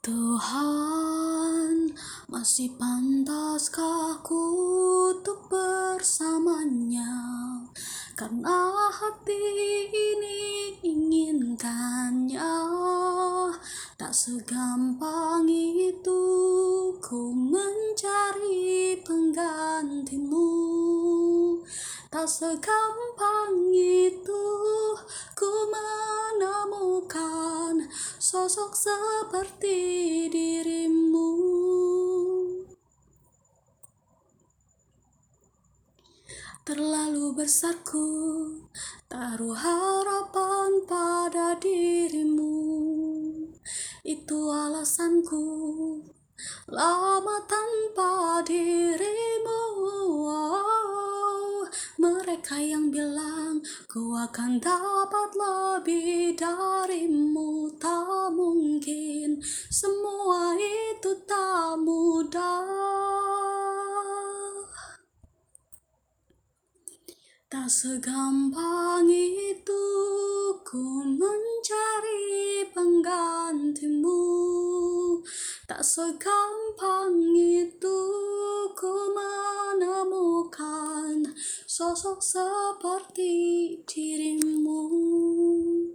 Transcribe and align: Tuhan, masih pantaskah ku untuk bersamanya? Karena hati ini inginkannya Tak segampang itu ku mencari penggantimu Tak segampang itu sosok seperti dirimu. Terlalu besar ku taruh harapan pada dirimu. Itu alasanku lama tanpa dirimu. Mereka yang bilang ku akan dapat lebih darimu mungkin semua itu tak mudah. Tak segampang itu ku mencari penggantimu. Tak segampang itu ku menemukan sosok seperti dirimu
Tuhan, 0.00 1.92
masih 2.32 2.72
pantaskah 2.80 4.16
ku 4.24 4.40
untuk 5.12 5.44
bersamanya? 5.52 7.12
Karena 8.16 8.88
hati 8.88 9.44
ini 9.92 10.72
inginkannya 10.80 12.48
Tak 14.00 14.16
segampang 14.16 15.44
itu 15.44 16.24
ku 17.04 17.36
mencari 17.36 18.96
penggantimu 19.04 20.48
Tak 22.08 22.24
segampang 22.24 23.68
itu 23.76 24.44
sosok 28.30 28.78
seperti 28.78 29.78
dirimu. 30.30 31.30
Terlalu 36.62 37.34
besar 37.34 37.74
ku 37.82 38.06
taruh 39.10 39.58
harapan 39.58 40.86
pada 40.86 41.58
dirimu. 41.58 42.54
Itu 44.06 44.38
alasanku 44.54 45.42
lama 46.70 47.36
tanpa 47.50 48.46
dirimu. 48.46 49.62
Mereka 51.98 52.62
yang 52.62 52.94
bilang 52.94 53.58
ku 53.90 54.14
akan 54.14 54.62
dapat 54.62 55.30
lebih 55.34 56.38
darimu 56.38 57.49
mungkin 58.60 59.40
semua 59.72 60.52
itu 60.60 61.16
tak 61.24 61.80
mudah. 61.80 63.00
Tak 67.50 67.66
segampang 67.66 69.10
itu 69.10 69.86
ku 70.62 71.02
mencari 71.02 72.62
penggantimu. 72.70 74.22
Tak 75.66 75.82
segampang 75.82 77.34
itu 77.34 77.98
ku 78.76 78.92
menemukan 79.16 81.24
sosok 81.66 82.22
seperti 82.22 83.34
dirimu 83.88 84.49